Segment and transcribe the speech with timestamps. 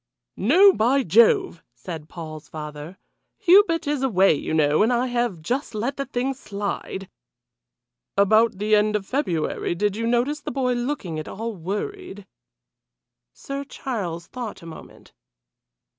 [0.35, 0.73] "No!
[0.73, 2.97] By Jove!" said Paul's father.
[3.37, 7.07] "Hubert is away, you know, and I have just let the thing slide"
[8.17, 12.25] "About the end of February did you notice the boy looking at all worried?"
[13.31, 15.13] Sir Charles thought a moment.